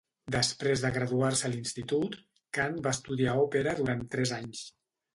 Després 0.35 0.81
de 0.85 0.89
graduar-se 0.95 1.45
a 1.51 1.51
l'institut, 1.57 2.17
Khan 2.59 2.83
va 2.91 2.97
estudiar 3.01 3.39
òpera 3.47 3.81
durant 3.85 4.07
tres 4.17 4.39
anys. 4.43 4.69